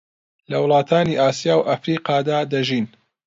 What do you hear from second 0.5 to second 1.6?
وڵاتانی ئاسیا